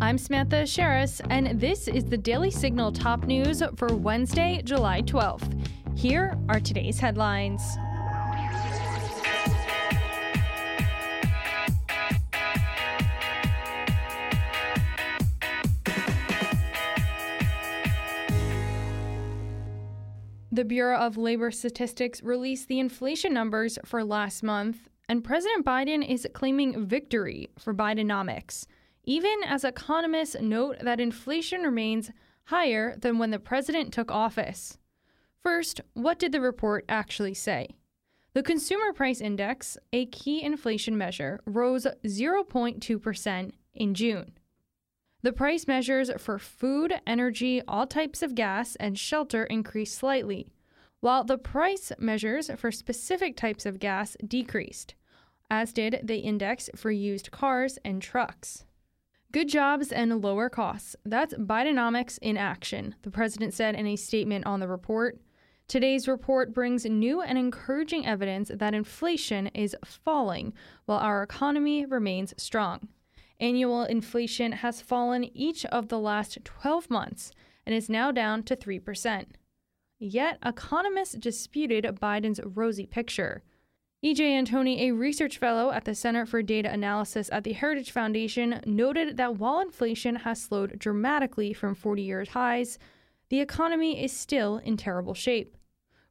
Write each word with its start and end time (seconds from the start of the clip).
I'm 0.00 0.18
Samantha 0.18 0.56
Aschieris, 0.56 1.20
and 1.30 1.60
this 1.60 1.86
is 1.86 2.04
the 2.04 2.18
Daily 2.18 2.50
Signal 2.50 2.90
top 2.90 3.26
news 3.26 3.62
for 3.76 3.88
Wednesday, 3.94 4.60
July 4.64 5.02
12th. 5.02 5.68
Here 5.96 6.36
are 6.48 6.58
today's 6.58 6.98
headlines. 6.98 7.62
The 20.50 20.64
Bureau 20.64 20.98
of 20.98 21.16
Labor 21.16 21.50
Statistics 21.50 22.22
released 22.22 22.68
the 22.68 22.80
inflation 22.80 23.32
numbers 23.32 23.78
for 23.84 24.02
last 24.02 24.42
month, 24.42 24.88
and 25.08 25.22
President 25.22 25.64
Biden 25.64 26.06
is 26.06 26.26
claiming 26.32 26.84
victory 26.86 27.50
for 27.58 27.72
Bidenomics, 27.72 28.66
even 29.04 29.42
as 29.44 29.64
economists 29.64 30.36
note 30.40 30.78
that 30.80 31.00
inflation 31.00 31.62
remains 31.62 32.10
higher 32.44 32.96
than 32.96 33.18
when 33.18 33.30
the 33.30 33.38
president 33.38 33.92
took 33.92 34.10
office. 34.10 34.78
First, 35.42 35.80
what 35.92 36.18
did 36.18 36.32
the 36.32 36.40
report 36.40 36.84
actually 36.88 37.34
say? 37.34 37.68
The 38.34 38.42
Consumer 38.42 38.92
Price 38.92 39.20
Index, 39.20 39.78
a 39.92 40.06
key 40.06 40.42
inflation 40.42 40.98
measure, 40.98 41.40
rose 41.46 41.86
0.2% 42.04 43.52
in 43.74 43.94
June. 43.94 44.32
The 45.22 45.32
price 45.32 45.66
measures 45.66 46.10
for 46.18 46.38
food, 46.38 46.94
energy, 47.06 47.62
all 47.68 47.86
types 47.86 48.22
of 48.22 48.34
gas, 48.34 48.76
and 48.76 48.98
shelter 48.98 49.44
increased 49.44 49.94
slightly, 49.94 50.48
while 51.00 51.24
the 51.24 51.38
price 51.38 51.92
measures 51.98 52.50
for 52.56 52.72
specific 52.72 53.36
types 53.36 53.64
of 53.64 53.78
gas 53.78 54.16
decreased, 54.26 54.94
as 55.50 55.72
did 55.72 56.00
the 56.02 56.18
index 56.18 56.68
for 56.74 56.90
used 56.90 57.30
cars 57.30 57.78
and 57.84 58.02
trucks. 58.02 58.64
Good 59.34 59.48
jobs 59.48 59.90
and 59.90 60.22
lower 60.22 60.48
costs. 60.48 60.94
That's 61.04 61.34
Bidenomics 61.34 62.20
in 62.22 62.36
action, 62.36 62.94
the 63.02 63.10
president 63.10 63.52
said 63.52 63.74
in 63.74 63.84
a 63.84 63.96
statement 63.96 64.46
on 64.46 64.60
the 64.60 64.68
report. 64.68 65.20
Today's 65.66 66.06
report 66.06 66.54
brings 66.54 66.84
new 66.84 67.20
and 67.20 67.36
encouraging 67.36 68.06
evidence 68.06 68.52
that 68.54 68.74
inflation 68.74 69.48
is 69.48 69.74
falling 69.84 70.52
while 70.84 71.00
our 71.00 71.24
economy 71.24 71.84
remains 71.84 72.32
strong. 72.36 72.86
Annual 73.40 73.86
inflation 73.86 74.52
has 74.52 74.80
fallen 74.80 75.24
each 75.36 75.64
of 75.64 75.88
the 75.88 75.98
last 75.98 76.38
12 76.44 76.88
months 76.88 77.32
and 77.66 77.74
is 77.74 77.90
now 77.90 78.12
down 78.12 78.44
to 78.44 78.54
3%. 78.54 79.24
Yet, 79.98 80.38
economists 80.46 81.14
disputed 81.14 81.84
Biden's 82.00 82.38
rosy 82.44 82.86
picture. 82.86 83.42
E.J. 84.04 84.38
Antoni, 84.38 84.80
a 84.80 84.92
research 84.92 85.38
fellow 85.38 85.70
at 85.70 85.86
the 85.86 85.94
Center 85.94 86.26
for 86.26 86.42
Data 86.42 86.70
Analysis 86.70 87.30
at 87.32 87.42
the 87.42 87.54
Heritage 87.54 87.90
Foundation, 87.90 88.60
noted 88.66 89.16
that 89.16 89.38
while 89.38 89.60
inflation 89.60 90.16
has 90.16 90.42
slowed 90.42 90.78
dramatically 90.78 91.54
from 91.54 91.74
40 91.74 92.02
year 92.02 92.22
highs, 92.28 92.78
the 93.30 93.40
economy 93.40 94.04
is 94.04 94.12
still 94.12 94.58
in 94.58 94.76
terrible 94.76 95.14
shape. 95.14 95.56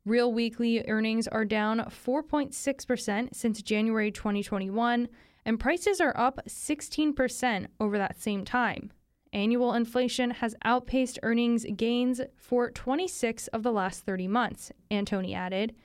Real 0.05 0.33
weekly 0.33 0.83
earnings 0.88 1.27
are 1.27 1.45
down 1.45 1.81
4.6% 1.81 3.35
since 3.35 3.61
January 3.61 4.09
2021 4.09 5.07
and 5.45 5.59
prices 5.59 6.02
are 6.02 6.17
up 6.17 6.39
16% 6.47 7.67
over 7.80 8.00
that 8.00 8.19
same 8.19 8.44
time. 8.44 8.91
Annual 9.33 9.75
inflation 9.75 10.31
has 10.31 10.55
outpaced 10.66 11.19
earnings 11.22 11.63
gains 11.75 12.22
for 12.35 12.72
26 12.72 13.50
of 13.50 13.61
the 13.61 13.72
last 13.72 14.03
30 14.03 14.28
months, 14.30 14.72
Antoni 14.89 15.35
added. 15.35 15.75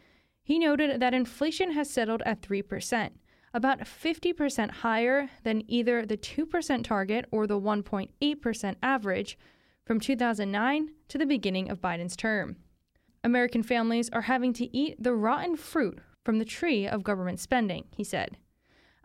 He 0.48 0.58
noted 0.58 0.98
that 1.00 1.12
inflation 1.12 1.72
has 1.72 1.90
settled 1.90 2.22
at 2.24 2.40
3%, 2.40 3.10
about 3.52 3.80
50% 3.80 4.70
higher 4.70 5.28
than 5.44 5.62
either 5.70 6.06
the 6.06 6.16
2% 6.16 6.84
target 6.84 7.26
or 7.30 7.46
the 7.46 7.60
1.8% 7.60 8.74
average 8.82 9.36
from 9.84 10.00
2009 10.00 10.88
to 11.08 11.18
the 11.18 11.26
beginning 11.26 11.70
of 11.70 11.82
Biden's 11.82 12.16
term. 12.16 12.56
American 13.22 13.62
families 13.62 14.08
are 14.10 14.22
having 14.22 14.54
to 14.54 14.74
eat 14.74 14.96
the 14.98 15.12
rotten 15.12 15.54
fruit 15.54 15.98
from 16.24 16.38
the 16.38 16.46
tree 16.46 16.88
of 16.88 17.04
government 17.04 17.40
spending, 17.40 17.84
he 17.94 18.02
said. 18.02 18.38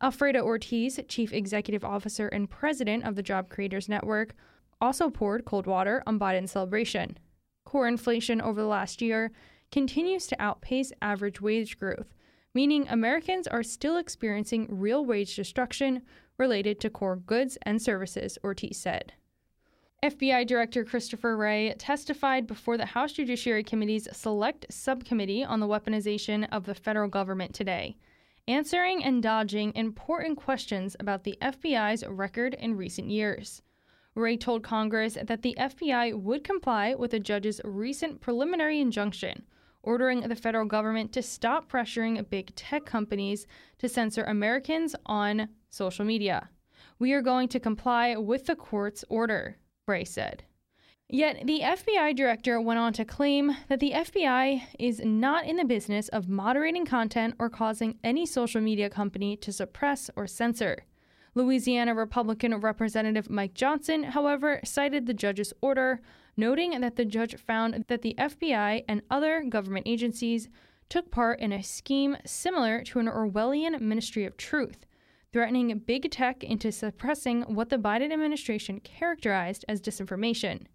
Alfredo 0.02 0.46
Ortiz, 0.46 0.98
Chief 1.10 1.34
Executive 1.34 1.84
Officer 1.84 2.30
and 2.30 2.50
President 2.50 3.04
of 3.04 3.18
the 3.18 3.22
Job 3.22 3.50
Creators 3.50 3.90
Network, 3.90 4.34
also 4.80 5.10
poured 5.10 5.44
cold 5.44 5.68
water 5.68 6.04
on 6.08 6.18
Biden's 6.18 6.52
celebration. 6.52 7.18
Core 7.66 7.90
inflation 7.90 8.40
over 8.40 8.62
the 8.62 8.68
last 8.68 9.02
year 9.02 9.34
continues 9.74 10.28
to 10.28 10.40
outpace 10.40 10.92
average 11.02 11.42
wage 11.42 11.80
growth, 11.80 12.14
meaning 12.54 12.88
Americans 12.88 13.48
are 13.48 13.64
still 13.64 13.98
experiencing 13.98 14.68
real 14.70 15.04
wage 15.04 15.36
destruction 15.36 16.04
related 16.38 16.80
to 16.80 16.92
core 16.92 17.16
goods 17.16 17.58
and 17.64 17.82
services, 17.82 18.38
Ortiz 18.44 18.78
said. 18.78 19.14
FBI 20.04 20.46
Director 20.46 20.86
Christopher 20.86 21.36
Wray 21.36 21.74
testified 21.80 22.46
before 22.46 22.78
the 22.78 22.86
House 22.86 23.14
Judiciary 23.14 23.64
Committee's 23.64 24.08
Select 24.16 24.68
Subcommittee 24.70 25.44
on 25.44 25.60
the 25.60 25.68
Weaponization 25.68 26.48
of 26.52 26.66
the 26.66 26.76
Federal 26.76 27.10
Government 27.10 27.56
today 27.56 27.98
answering 28.48 29.04
and 29.04 29.24
dodging 29.24 29.74
important 29.74 30.38
questions 30.38 30.96
about 31.00 31.24
the 31.24 31.36
FBI's 31.42 32.06
record 32.06 32.54
in 32.54 32.78
recent 32.78 33.10
years. 33.10 33.64
Wray 34.14 34.38
told 34.38 34.62
Congress 34.62 35.18
that 35.24 35.42
the 35.42 35.56
FBI 35.58 36.14
would 36.22 36.44
comply 36.44 36.94
with 36.94 37.14
a 37.16 37.20
judge's 37.20 37.60
recent 37.64 38.22
preliminary 38.22 38.80
injunction 38.80 39.46
ordering 39.84 40.22
the 40.22 40.36
federal 40.36 40.66
government 40.66 41.12
to 41.14 41.22
stop 41.22 41.72
pressuring 41.72 42.28
big 42.30 42.56
tech 42.56 42.86
companies 42.86 43.46
to 43.78 43.88
censor 43.88 44.24
Americans 44.24 44.96
on 45.06 45.50
social 45.70 46.06
media. 46.06 46.50
We 47.00 47.14
are 47.14 47.22
going 47.22 47.50
to 47.50 47.60
comply 47.60 48.16
with 48.16 48.46
the 48.46 48.56
court's 48.56 49.04
order, 49.10 49.58
Wray 49.88 50.06
said. 50.06 50.44
Yet 51.10 51.46
the 51.46 51.60
FBI 51.60 52.16
director 52.16 52.60
went 52.60 52.80
on 52.80 52.94
to 52.94 53.06
claim 53.06 53.56
that 53.68 53.80
the 53.80 53.92
FBI 53.92 54.64
is 54.80 55.02
not 55.04 55.46
in 55.46 55.58
the 55.58 55.66
business 55.66 56.08
of 56.08 56.30
moderating 56.30 56.86
content 56.86 57.36
or 57.38 57.50
causing 57.50 58.00
any 58.04 58.26
social 58.26 58.62
media 58.62 58.90
company 58.90 59.36
to 59.38 59.52
suppress 59.52 60.10
or 60.16 60.26
censor. 60.26 60.86
Louisiana 61.36 61.94
Republican 61.94 62.56
Representative 62.60 63.30
Mike 63.30 63.54
Johnson, 63.54 64.04
however, 64.04 64.60
cited 64.64 65.06
the 65.06 65.14
judge's 65.14 65.54
order, 65.62 66.00
noting 66.36 66.80
that 66.80 66.96
the 66.96 67.06
judge 67.06 67.36
found 67.38 67.86
that 67.88 68.02
the 68.02 68.16
FBI 68.18 68.84
and 68.88 69.02
other 69.10 69.44
government 69.44 69.88
agencies 69.88 70.50
took 70.90 71.12
part 71.12 71.40
in 71.40 71.52
a 71.52 71.64
scheme 71.64 72.18
similar 72.26 72.84
to 72.84 73.00
an 73.00 73.08
Orwellian 73.08 73.80
Ministry 73.80 74.26
of 74.26 74.38
Truth, 74.38 74.86
threatening 75.32 75.78
big 75.80 76.12
tech 76.12 76.44
into 76.44 76.72
suppressing 76.72 77.42
what 77.44 77.70
the 77.70 77.78
Biden 77.78 78.14
administration 78.14 78.80
characterized 78.80 79.66
as 79.68 79.82
disinformation. 79.82 80.68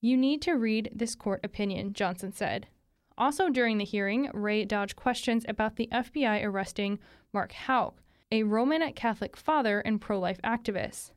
You 0.00 0.16
need 0.16 0.42
to 0.42 0.52
read 0.52 0.90
this 0.94 1.14
court 1.14 1.40
opinion, 1.44 1.92
Johnson 1.92 2.32
said. 2.32 2.68
Also 3.16 3.48
during 3.48 3.78
the 3.78 3.84
hearing, 3.84 4.30
Wray 4.32 4.64
dodged 4.64 4.96
questions 4.96 5.44
about 5.48 5.76
the 5.76 5.88
FBI 5.92 6.44
arresting 6.44 6.98
Mark 7.32 7.52
Houck, 7.52 8.00
a 8.30 8.44
Roman 8.44 8.92
Catholic 8.92 9.36
father 9.36 9.80
and 9.80 10.00
pro 10.00 10.18
life 10.18 10.40
activist. 10.42 11.10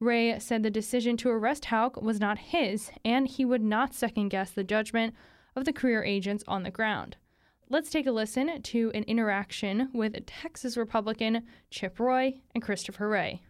Wray 0.00 0.38
said 0.38 0.62
the 0.62 0.70
decision 0.70 1.18
to 1.18 1.28
arrest 1.28 1.66
Houck 1.66 2.00
was 2.00 2.18
not 2.18 2.38
his, 2.38 2.90
and 3.04 3.28
he 3.28 3.44
would 3.44 3.62
not 3.62 3.94
second 3.94 4.30
guess 4.30 4.50
the 4.50 4.64
judgment 4.64 5.14
of 5.54 5.66
the 5.66 5.74
career 5.74 6.02
agents 6.02 6.42
on 6.48 6.62
the 6.62 6.70
ground. 6.70 7.18
Let's 7.68 7.90
take 7.90 8.06
a 8.06 8.10
listen 8.10 8.62
to 8.62 8.90
an 8.94 9.04
interaction 9.04 9.90
with 9.92 10.24
Texas 10.24 10.78
Republican 10.78 11.42
Chip 11.70 12.00
Roy 12.00 12.40
and 12.54 12.62
Christopher 12.62 13.08
Wray. 13.08 13.42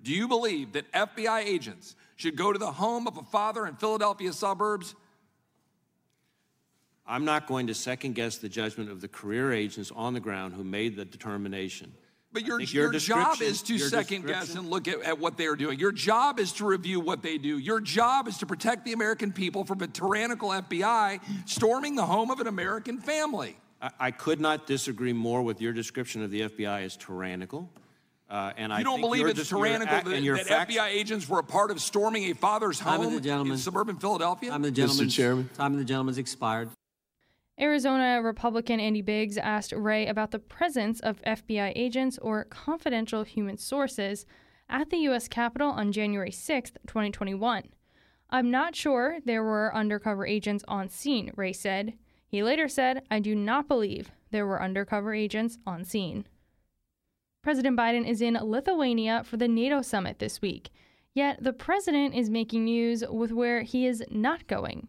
Do 0.00 0.12
you 0.12 0.28
believe 0.28 0.72
that 0.72 0.90
FBI 0.92 1.44
agents 1.44 1.96
should 2.14 2.36
go 2.36 2.52
to 2.52 2.58
the 2.58 2.72
home 2.72 3.08
of 3.08 3.16
a 3.16 3.22
father 3.24 3.66
in 3.66 3.74
Philadelphia 3.74 4.32
suburbs? 4.32 4.94
I'm 7.04 7.24
not 7.24 7.48
going 7.48 7.66
to 7.66 7.74
second 7.74 8.14
guess 8.14 8.38
the 8.38 8.48
judgment 8.48 8.88
of 8.88 9.00
the 9.00 9.08
career 9.08 9.52
agents 9.52 9.90
on 9.96 10.14
the 10.14 10.20
ground 10.20 10.54
who 10.54 10.62
made 10.62 10.94
the 10.94 11.04
determination. 11.04 11.92
But 12.30 12.46
your, 12.46 12.60
your, 12.60 12.92
your 12.92 13.00
job 13.00 13.40
is 13.40 13.62
to 13.62 13.78
second 13.78 14.26
guess 14.26 14.54
and 14.54 14.68
look 14.68 14.86
at, 14.86 15.00
at, 15.02 15.18
what 15.18 15.38
they're 15.38 15.56
doing. 15.56 15.78
Your 15.78 15.92
job 15.92 16.38
is 16.38 16.52
to 16.54 16.66
review 16.66 17.00
what 17.00 17.22
they 17.22 17.38
do. 17.38 17.56
Your 17.56 17.80
job 17.80 18.28
is 18.28 18.36
to 18.38 18.46
protect 18.46 18.84
the 18.84 18.92
American 18.92 19.32
people 19.32 19.64
from 19.64 19.80
a 19.80 19.86
tyrannical 19.86 20.50
FBI 20.50 21.20
storming 21.46 21.96
the 21.96 22.04
home 22.04 22.30
of 22.30 22.40
an 22.40 22.46
American 22.46 22.98
family. 22.98 23.56
I, 23.80 23.90
I 23.98 24.10
could 24.10 24.40
not 24.40 24.66
disagree 24.66 25.14
more 25.14 25.40
with 25.40 25.62
your 25.62 25.72
description 25.72 26.22
of 26.22 26.30
the 26.30 26.42
FBI 26.42 26.84
as 26.84 26.96
tyrannical. 26.98 27.70
Uh, 28.28 28.52
and 28.58 28.74
I 28.74 28.78
you 28.78 28.84
don't 28.84 29.00
believe 29.00 29.26
it's 29.26 29.38
just, 29.38 29.48
tyrannical 29.48 29.86
that, 29.86 30.04
that 30.04 30.46
facts- 30.46 30.74
FBI 30.74 30.88
agents 30.88 31.26
were 31.30 31.38
a 31.38 31.44
part 31.44 31.70
of 31.70 31.80
storming 31.80 32.24
a 32.24 32.34
father's 32.34 32.78
home 32.78 33.16
in 33.16 33.56
suburban 33.56 33.96
Philadelphia? 33.96 34.52
I'm 34.52 34.60
the 34.60 34.70
gentleman. 34.70 35.06
Mr. 35.06 35.10
Chairman. 35.12 35.50
Time 35.56 35.72
of 35.72 35.78
the 35.78 35.84
gentleman's 35.86 36.18
expired. 36.18 36.68
Arizona 37.60 38.20
Republican 38.22 38.78
Andy 38.78 39.02
Biggs 39.02 39.36
asked 39.36 39.72
Wray 39.72 40.06
about 40.06 40.30
the 40.30 40.38
presence 40.38 41.00
of 41.00 41.20
FBI 41.22 41.72
agents 41.74 42.16
or 42.18 42.44
confidential 42.44 43.24
human 43.24 43.56
sources 43.56 44.26
at 44.68 44.90
the 44.90 44.98
U.S. 44.98 45.26
Capitol 45.26 45.70
on 45.70 45.90
January 45.90 46.30
6, 46.30 46.70
2021. 46.86 47.64
I'm 48.30 48.50
not 48.50 48.76
sure 48.76 49.18
there 49.24 49.42
were 49.42 49.74
undercover 49.74 50.24
agents 50.24 50.62
on 50.68 50.88
scene, 50.88 51.32
Wray 51.34 51.52
said. 51.52 51.94
He 52.28 52.44
later 52.44 52.68
said, 52.68 53.02
I 53.10 53.18
do 53.18 53.34
not 53.34 53.66
believe 53.66 54.12
there 54.30 54.46
were 54.46 54.62
undercover 54.62 55.12
agents 55.12 55.58
on 55.66 55.84
scene. 55.84 56.26
President 57.42 57.76
Biden 57.76 58.06
is 58.06 58.22
in 58.22 58.34
Lithuania 58.34 59.24
for 59.24 59.36
the 59.36 59.48
NATO 59.48 59.82
summit 59.82 60.20
this 60.20 60.40
week. 60.40 60.70
Yet 61.14 61.42
the 61.42 61.52
president 61.52 62.14
is 62.14 62.30
making 62.30 62.64
news 62.64 63.02
with 63.08 63.32
where 63.32 63.62
he 63.62 63.86
is 63.86 64.04
not 64.10 64.46
going. 64.46 64.86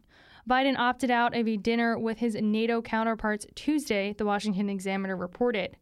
Biden 0.49 0.79
opted 0.79 1.11
out 1.11 1.35
of 1.37 1.47
a 1.47 1.57
dinner 1.57 1.99
with 1.99 2.17
his 2.17 2.33
NATO 2.33 2.81
counterparts 2.81 3.45
Tuesday, 3.53 4.15
the 4.17 4.25
Washington 4.25 4.67
Examiner 4.67 5.15
reported. 5.15 5.77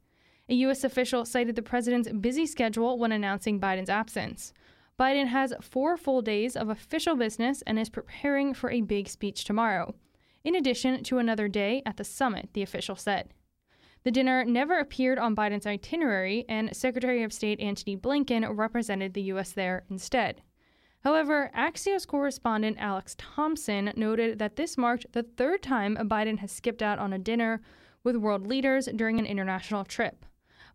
A 0.49 0.55
U.S. 0.55 0.83
official 0.83 1.23
cited 1.23 1.55
the 1.55 1.61
president's 1.61 2.11
busy 2.11 2.45
schedule 2.45 2.99
when 2.99 3.13
announcing 3.13 3.61
Biden's 3.61 3.89
absence. 3.89 4.51
Biden 4.99 5.27
has 5.27 5.53
four 5.61 5.95
full 5.95 6.21
days 6.21 6.57
of 6.57 6.67
official 6.67 7.15
business 7.15 7.63
and 7.65 7.79
is 7.79 7.89
preparing 7.89 8.53
for 8.53 8.69
a 8.69 8.81
big 8.81 9.07
speech 9.07 9.45
tomorrow, 9.45 9.95
in 10.43 10.53
addition 10.53 11.01
to 11.03 11.17
another 11.17 11.47
day 11.47 11.81
at 11.85 11.95
the 11.95 12.03
summit, 12.03 12.49
the 12.51 12.63
official 12.63 12.97
said. 12.97 13.33
The 14.03 14.11
dinner 14.11 14.43
never 14.43 14.79
appeared 14.79 15.17
on 15.17 15.35
Biden's 15.35 15.65
itinerary, 15.65 16.43
and 16.49 16.75
Secretary 16.75 17.23
of 17.23 17.31
State 17.31 17.61
Antony 17.61 17.95
Blinken 17.95 18.45
represented 18.57 19.13
the 19.13 19.23
U.S. 19.23 19.53
there 19.53 19.85
instead. 19.89 20.41
However, 21.07 21.49
Axios 21.55 22.05
correspondent 22.05 22.75
Alex 22.81 23.15
Thompson 23.17 23.93
noted 23.95 24.39
that 24.39 24.57
this 24.57 24.77
marked 24.77 25.05
the 25.13 25.23
third 25.23 25.63
time 25.63 25.95
Biden 25.95 26.39
has 26.39 26.51
skipped 26.51 26.81
out 26.81 26.99
on 26.99 27.13
a 27.13 27.17
dinner 27.17 27.61
with 28.03 28.17
world 28.17 28.45
leaders 28.45 28.89
during 28.93 29.17
an 29.17 29.25
international 29.25 29.85
trip. 29.85 30.25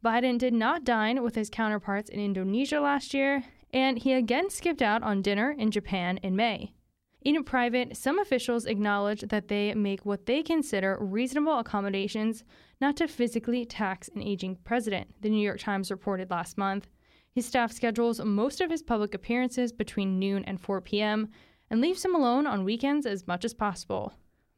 Biden 0.02 0.38
did 0.38 0.54
not 0.54 0.84
dine 0.84 1.22
with 1.22 1.34
his 1.34 1.50
counterparts 1.50 2.08
in 2.08 2.18
Indonesia 2.18 2.80
last 2.80 3.12
year, 3.12 3.44
and 3.74 3.98
he 3.98 4.14
again 4.14 4.48
skipped 4.48 4.80
out 4.80 5.02
on 5.02 5.20
dinner 5.20 5.50
in 5.50 5.70
Japan 5.70 6.16
in 6.22 6.34
May. 6.34 6.72
In 7.20 7.44
private, 7.44 7.94
some 7.94 8.18
officials 8.18 8.64
acknowledge 8.64 9.20
that 9.28 9.48
they 9.48 9.74
make 9.74 10.06
what 10.06 10.24
they 10.24 10.42
consider 10.42 10.96
reasonable 10.98 11.58
accommodations 11.58 12.42
not 12.80 12.96
to 12.96 13.06
physically 13.06 13.66
tax 13.66 14.08
an 14.14 14.22
aging 14.22 14.56
president, 14.64 15.08
the 15.20 15.28
New 15.28 15.44
York 15.44 15.60
Times 15.60 15.90
reported 15.90 16.30
last 16.30 16.56
month. 16.56 16.88
His 17.34 17.46
staff 17.46 17.72
schedules 17.72 18.20
most 18.20 18.60
of 18.60 18.70
his 18.70 18.82
public 18.82 19.14
appearances 19.14 19.72
between 19.72 20.18
noon 20.18 20.44
and 20.44 20.60
4 20.60 20.82
p.m. 20.82 21.28
and 21.70 21.80
leaves 21.80 22.04
him 22.04 22.14
alone 22.14 22.46
on 22.46 22.64
weekends 22.64 23.06
as 23.06 23.26
much 23.26 23.44
as 23.44 23.54
possible. 23.54 24.12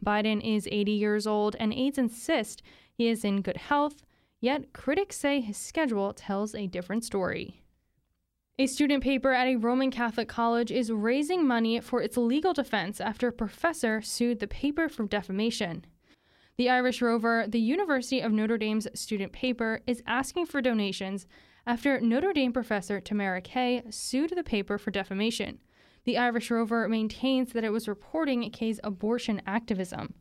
Biden 0.04 0.40
is 0.44 0.68
80 0.70 0.90
years 0.90 1.26
old, 1.26 1.54
and 1.60 1.72
aides 1.72 1.98
insist 1.98 2.62
he 2.92 3.08
is 3.08 3.24
in 3.24 3.42
good 3.42 3.56
health, 3.56 4.02
yet 4.40 4.72
critics 4.72 5.16
say 5.16 5.40
his 5.40 5.56
schedule 5.56 6.12
tells 6.12 6.54
a 6.54 6.66
different 6.66 7.04
story. 7.04 7.62
A 8.58 8.66
student 8.66 9.02
paper 9.02 9.32
at 9.32 9.48
a 9.48 9.56
Roman 9.56 9.90
Catholic 9.90 10.28
college 10.28 10.70
is 10.70 10.92
raising 10.92 11.46
money 11.46 11.80
for 11.80 12.02
its 12.02 12.16
legal 12.16 12.52
defense 12.52 13.00
after 13.00 13.28
a 13.28 13.32
professor 13.32 14.00
sued 14.00 14.38
the 14.38 14.46
paper 14.46 14.88
for 14.88 15.06
defamation. 15.06 15.84
The 16.56 16.70
Irish 16.70 17.02
Rover, 17.02 17.46
the 17.48 17.58
University 17.58 18.20
of 18.20 18.30
Notre 18.30 18.58
Dame's 18.58 18.86
student 18.94 19.32
paper, 19.32 19.80
is 19.88 20.04
asking 20.06 20.46
for 20.46 20.60
donations 20.60 21.26
after 21.66 22.00
Notre 22.00 22.32
Dame 22.32 22.52
professor 22.52 23.00
Tamara 23.00 23.40
Kay 23.40 23.82
sued 23.90 24.32
the 24.34 24.44
paper 24.44 24.78
for 24.78 24.90
defamation. 24.90 25.58
The 26.04 26.18
Irish 26.18 26.50
Rover 26.50 26.88
maintains 26.88 27.52
that 27.52 27.64
it 27.64 27.72
was 27.72 27.88
reporting 27.88 28.50
Kay's 28.50 28.80
abortion 28.84 29.40
activism. 29.46 30.14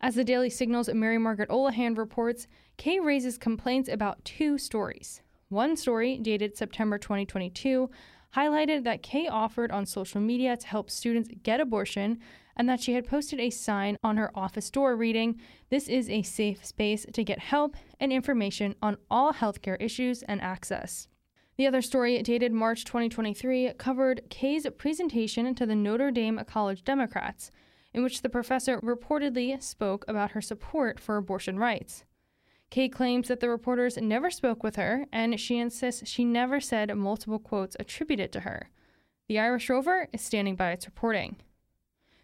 As 0.00 0.14
the 0.14 0.24
Daily 0.24 0.50
Signal's 0.50 0.88
Mary 0.92 1.18
Margaret 1.18 1.48
Olohan 1.48 1.96
reports, 1.96 2.46
Kay 2.76 2.98
raises 2.98 3.38
complaints 3.38 3.88
about 3.88 4.24
two 4.24 4.58
stories. 4.58 5.22
One 5.48 5.76
story, 5.76 6.18
dated 6.18 6.56
September 6.56 6.98
2022, 6.98 7.88
highlighted 8.34 8.84
that 8.84 9.02
Kay 9.02 9.26
offered 9.26 9.70
on 9.70 9.86
social 9.86 10.20
media 10.20 10.56
to 10.56 10.66
help 10.66 10.90
students 10.90 11.30
get 11.42 11.60
abortion 11.60 12.18
and 12.56 12.68
that 12.68 12.80
she 12.80 12.94
had 12.94 13.06
posted 13.06 13.38
a 13.38 13.50
sign 13.50 13.96
on 14.02 14.16
her 14.16 14.30
office 14.34 14.68
door 14.70 14.96
reading, 14.96 15.40
This 15.70 15.88
is 15.88 16.10
a 16.10 16.22
safe 16.22 16.64
space 16.64 17.06
to 17.12 17.24
get 17.24 17.38
help 17.38 17.76
and 18.00 18.12
information 18.12 18.74
on 18.82 18.96
all 19.10 19.32
healthcare 19.32 19.80
issues 19.80 20.22
and 20.24 20.40
access. 20.40 21.08
The 21.56 21.66
other 21.66 21.82
story, 21.82 22.20
dated 22.22 22.52
March 22.52 22.84
2023, 22.84 23.72
covered 23.78 24.22
Kay's 24.30 24.66
presentation 24.76 25.54
to 25.54 25.66
the 25.66 25.74
Notre 25.74 26.10
Dame 26.10 26.40
College 26.46 26.84
Democrats, 26.84 27.50
in 27.92 28.02
which 28.02 28.22
the 28.22 28.28
professor 28.28 28.80
reportedly 28.80 29.60
spoke 29.62 30.04
about 30.06 30.32
her 30.32 30.40
support 30.40 31.00
for 31.00 31.16
abortion 31.16 31.58
rights. 31.58 32.04
Kay 32.70 32.88
claims 32.88 33.28
that 33.28 33.40
the 33.40 33.48
reporters 33.48 33.96
never 33.96 34.30
spoke 34.30 34.62
with 34.62 34.76
her, 34.76 35.06
and 35.12 35.40
she 35.40 35.58
insists 35.58 36.08
she 36.08 36.24
never 36.24 36.60
said 36.60 36.94
multiple 36.94 37.38
quotes 37.38 37.76
attributed 37.80 38.32
to 38.32 38.40
her. 38.40 38.70
The 39.28 39.38
Irish 39.38 39.70
Rover 39.70 40.08
is 40.12 40.20
standing 40.20 40.56
by 40.56 40.72
its 40.72 40.86
reporting. 40.86 41.36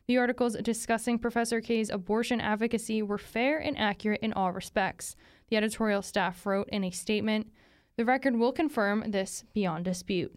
The 0.07 0.19
articles 0.19 0.57
discussing 0.57 1.19
Professor 1.19 1.63
Kay's 1.63 1.89
abortion 1.89 2.41
advocacy 2.41 3.03
were 3.03 3.17
fair 3.17 3.59
and 3.59 3.79
accurate 3.79 4.21
in 4.21 4.35
all 4.35 4.53
respects, 4.53 5.17
the 5.49 5.57
editorial 5.57 6.03
staff 6.03 6.45
wrote 6.45 6.69
in 6.71 6.85
a 6.85 6.91
statement. 6.91 7.51
The 7.97 8.05
record 8.05 8.37
will 8.37 8.53
confirm 8.53 9.11
this 9.11 9.45
beyond 9.55 9.85
dispute. 9.85 10.37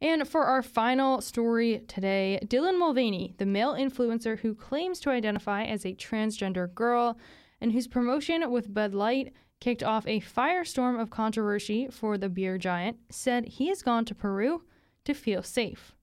And 0.00 0.26
for 0.26 0.44
our 0.44 0.62
final 0.62 1.20
story 1.20 1.82
today, 1.86 2.38
Dylan 2.44 2.78
Mulvaney, 2.78 3.34
the 3.38 3.46
male 3.46 3.74
influencer 3.74 4.38
who 4.40 4.54
claims 4.54 5.00
to 5.00 5.10
identify 5.10 5.64
as 5.64 5.84
a 5.84 5.94
transgender 5.94 6.72
girl, 6.72 7.18
and 7.64 7.72
whose 7.72 7.86
promotion 7.86 8.50
with 8.50 8.74
Bud 8.74 8.92
Light 8.92 9.32
kicked 9.58 9.82
off 9.82 10.06
a 10.06 10.20
firestorm 10.20 11.00
of 11.00 11.08
controversy 11.08 11.88
for 11.90 12.18
the 12.18 12.28
beer 12.28 12.58
giant, 12.58 12.98
said 13.08 13.48
he 13.48 13.68
has 13.68 13.80
gone 13.80 14.04
to 14.04 14.14
Peru 14.14 14.64
to 15.06 15.14
feel 15.14 15.42
safe. 15.42 15.94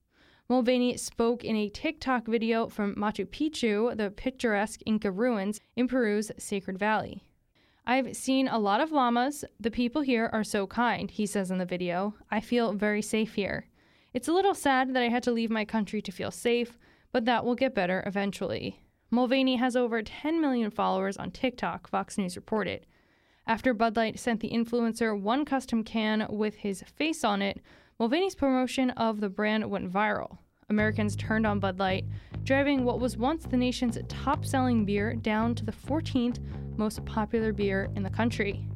Mulvaney 0.48 0.96
spoke 0.96 1.44
in 1.44 1.54
a 1.54 1.68
TikTok 1.68 2.26
video 2.26 2.66
from 2.66 2.96
Machu 2.96 3.24
Picchu, 3.26 3.96
the 3.96 4.10
picturesque 4.10 4.80
Inca 4.86 5.12
ruins 5.12 5.60
in 5.76 5.86
Peru's 5.86 6.32
Sacred 6.36 6.80
Valley. 6.80 7.22
I've 7.86 8.16
seen 8.16 8.48
a 8.48 8.58
lot 8.58 8.80
of 8.80 8.90
llamas. 8.90 9.44
The 9.60 9.70
people 9.70 10.02
here 10.02 10.30
are 10.32 10.42
so 10.42 10.66
kind, 10.66 11.12
he 11.12 11.26
says 11.26 11.52
in 11.52 11.58
the 11.58 11.64
video. 11.64 12.16
I 12.28 12.40
feel 12.40 12.72
very 12.72 13.02
safe 13.02 13.34
here. 13.34 13.68
It's 14.12 14.26
a 14.26 14.32
little 14.32 14.54
sad 14.54 14.94
that 14.94 15.02
I 15.04 15.10
had 15.10 15.22
to 15.22 15.32
leave 15.32 15.48
my 15.48 15.64
country 15.64 16.02
to 16.02 16.10
feel 16.10 16.32
safe, 16.32 16.76
but 17.12 17.24
that 17.26 17.44
will 17.44 17.54
get 17.54 17.72
better 17.72 18.02
eventually. 18.04 18.80
Mulvaney 19.14 19.56
has 19.56 19.76
over 19.76 20.00
10 20.00 20.40
million 20.40 20.70
followers 20.70 21.18
on 21.18 21.30
TikTok, 21.30 21.86
Fox 21.86 22.16
News 22.16 22.34
reported. 22.34 22.86
After 23.46 23.74
Bud 23.74 23.94
Light 23.94 24.18
sent 24.18 24.40
the 24.40 24.48
influencer 24.48 25.20
one 25.20 25.44
custom 25.44 25.84
can 25.84 26.26
with 26.30 26.54
his 26.54 26.82
face 26.96 27.22
on 27.22 27.42
it, 27.42 27.60
Mulvaney's 27.98 28.34
promotion 28.34 28.88
of 28.92 29.20
the 29.20 29.28
brand 29.28 29.68
went 29.68 29.92
viral. 29.92 30.38
Americans 30.70 31.14
turned 31.14 31.46
on 31.46 31.60
Bud 31.60 31.78
Light, 31.78 32.06
driving 32.42 32.84
what 32.84 33.00
was 33.00 33.18
once 33.18 33.44
the 33.44 33.58
nation's 33.58 33.98
top 34.08 34.46
selling 34.46 34.86
beer 34.86 35.14
down 35.14 35.54
to 35.56 35.64
the 35.66 35.72
14th 35.72 36.38
most 36.78 37.04
popular 37.04 37.52
beer 37.52 37.90
in 37.94 38.02
the 38.02 38.08
country. 38.08 38.66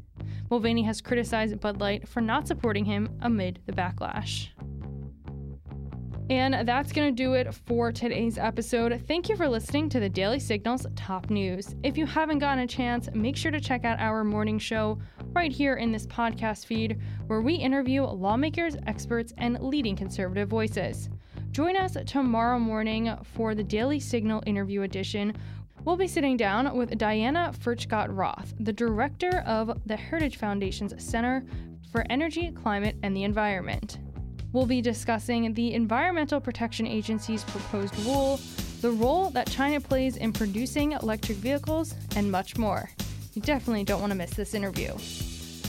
Mulvaney 0.51 0.83
has 0.83 1.01
criticized 1.01 1.59
Bud 1.61 1.81
Light 1.81 2.07
for 2.07 2.21
not 2.21 2.47
supporting 2.47 2.85
him 2.85 3.09
amid 3.23 3.61
the 3.65 3.73
backlash. 3.73 4.49
And 6.29 6.67
that's 6.67 6.93
going 6.93 7.15
to 7.15 7.23
do 7.23 7.35
it 7.35 7.55
for 7.55 7.93
today's 7.93 8.37
episode. 8.37 9.01
Thank 9.07 9.29
you 9.29 9.37
for 9.37 9.49
listening 9.49 9.89
to 9.91 10.01
the 10.01 10.09
Daily 10.09 10.41
Signals 10.41 10.85
top 10.97 11.31
news. 11.31 11.77
If 11.85 11.97
you 11.97 12.05
haven't 12.05 12.41
gotten 12.41 12.65
a 12.65 12.67
chance, 12.67 13.09
make 13.15 13.37
sure 13.37 13.53
to 13.53 13.61
check 13.61 13.85
out 13.85 14.01
our 14.01 14.25
morning 14.25 14.59
show 14.59 14.99
right 15.33 15.53
here 15.53 15.77
in 15.77 15.93
this 15.93 16.05
podcast 16.09 16.67
feed, 16.67 16.99
where 17.29 17.43
we 17.43 17.55
interview 17.55 18.03
lawmakers, 18.03 18.77
experts, 18.89 19.33
and 19.39 19.61
leading 19.61 19.95
conservative 19.95 20.49
voices. 20.49 21.09
Join 21.53 21.77
us 21.77 21.97
tomorrow 22.07 22.59
morning 22.59 23.17
for 23.23 23.55
the 23.55 23.63
Daily 23.63 24.01
Signal 24.01 24.43
interview 24.47 24.83
edition. 24.83 25.33
We'll 25.85 25.97
be 25.97 26.09
sitting 26.09 26.37
down 26.37 26.77
with 26.77 26.99
Diana 26.99 27.53
Furchtgott 27.57 28.09
Roth, 28.11 28.53
the 28.59 28.73
director 28.73 29.45
of 29.47 29.81
the 29.87 29.97
Heritage 29.97 30.39
Foundation's 30.39 30.93
Center 31.01 31.45
for 31.93 32.05
Energy, 32.11 32.51
Climate, 32.51 32.97
and 33.05 33.17
the 33.17 33.23
Environment. 33.23 34.01
We'll 34.57 34.65
be 34.65 34.81
discussing 34.81 35.53
the 35.53 35.75
Environmental 35.75 36.41
Protection 36.41 36.87
Agency's 36.87 37.45
proposed 37.45 37.95
rule, 38.07 38.41
the 38.81 38.91
role 38.91 39.29
that 39.33 39.51
China 39.51 39.79
plays 39.83 40.17
in 40.17 40.33
producing 40.33 40.93
electric 40.93 41.37
vehicles, 41.37 41.95
and 42.17 42.33
much 42.33 42.57
more. 42.57 42.89
You 43.35 43.43
definitely 43.43 43.85
don't 43.85 44.01
want 44.01 44.13
to 44.13 44.17
miss 44.17 44.31
this 44.31 44.55
interview. 44.55 44.95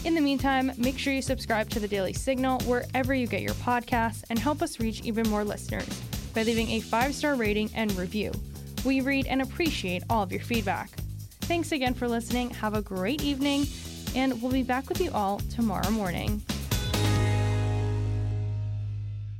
In 0.05 0.15
the 0.15 0.21
meantime, 0.21 0.71
make 0.77 0.97
sure 0.97 1.11
you 1.11 1.21
subscribe 1.21 1.69
to 1.71 1.81
the 1.81 1.87
Daily 1.89 2.13
Signal 2.13 2.61
wherever 2.61 3.13
you 3.13 3.27
get 3.27 3.41
your 3.41 3.55
podcasts 3.55 4.23
and 4.29 4.39
help 4.39 4.61
us 4.61 4.79
reach 4.79 5.01
even 5.01 5.29
more 5.29 5.43
listeners 5.43 6.01
by 6.33 6.43
leaving 6.43 6.69
a 6.69 6.79
five 6.79 7.13
star 7.13 7.35
rating 7.35 7.69
and 7.75 7.91
review. 7.97 8.31
We 8.85 9.01
read 9.01 9.27
and 9.27 9.41
appreciate 9.41 10.03
all 10.09 10.23
of 10.23 10.31
your 10.31 10.39
feedback. 10.39 10.91
Thanks 11.41 11.73
again 11.73 11.93
for 11.93 12.07
listening. 12.07 12.51
Have 12.51 12.73
a 12.73 12.81
great 12.81 13.21
evening, 13.21 13.67
and 14.15 14.41
we'll 14.41 14.53
be 14.53 14.63
back 14.63 14.87
with 14.87 15.01
you 15.01 15.11
all 15.11 15.39
tomorrow 15.39 15.89
morning. 15.89 16.41